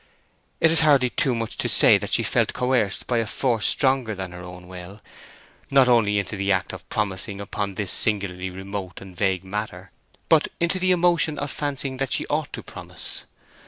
It 0.59 0.71
is 0.71 0.81
hardly 0.81 1.11
too 1.11 1.35
much 1.35 1.57
to 1.57 1.69
say 1.69 1.99
that 1.99 2.11
she 2.13 2.23
felt 2.23 2.53
coerced 2.53 3.05
by 3.05 3.19
a 3.19 3.27
force 3.27 3.67
stronger 3.67 4.15
than 4.15 4.31
her 4.31 4.41
own 4.41 4.67
will, 4.67 4.99
not 5.69 5.87
only 5.87 6.17
into 6.17 6.35
the 6.35 6.51
act 6.51 6.73
of 6.73 6.89
promising 6.89 7.39
upon 7.39 7.75
this 7.75 7.91
singularly 7.91 8.49
remote 8.49 8.99
and 8.99 9.15
vague 9.15 9.43
matter, 9.43 9.91
but 10.27 10.47
into 10.59 10.79
the 10.79 10.91
emotion 10.91 11.37
of 11.37 11.51
fancying 11.51 11.97
that 11.97 12.13
she 12.13 12.25
ought 12.31 12.51
to 12.53 12.63
promise. 12.63 13.25